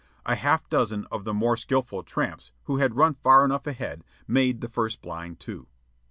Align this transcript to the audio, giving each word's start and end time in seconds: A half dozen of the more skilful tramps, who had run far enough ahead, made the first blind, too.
A 0.25 0.33
half 0.33 0.67
dozen 0.67 1.05
of 1.11 1.25
the 1.25 1.31
more 1.33 1.55
skilful 1.55 2.01
tramps, 2.01 2.51
who 2.63 2.77
had 2.77 2.95
run 2.95 3.13
far 3.13 3.45
enough 3.45 3.67
ahead, 3.67 4.03
made 4.27 4.61
the 4.61 4.67
first 4.67 4.99
blind, 5.03 5.39
too. 5.39 5.67